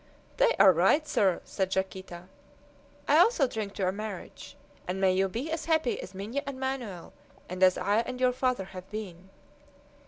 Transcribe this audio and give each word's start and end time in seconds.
"They 0.37 0.55
are 0.55 0.71
right, 0.73 1.07
sir," 1.07 1.41
said 1.45 1.75
Yaquita. 1.75 2.23
"I 3.07 3.19
also 3.19 3.45
drink 3.47 3.75
to 3.75 3.83
your 3.83 3.91
marriage, 3.91 4.57
and 4.87 4.99
may 4.99 5.13
you 5.13 5.29
be 5.29 5.51
as 5.51 5.65
happy 5.65 6.01
as 6.01 6.15
Minha 6.15 6.41
and 6.47 6.59
Manoel, 6.59 7.13
and 7.47 7.61
as 7.61 7.77
I 7.77 7.97
and 7.97 8.19
your 8.19 8.33
father 8.33 8.65
have 8.73 8.89
been!" 8.89 9.29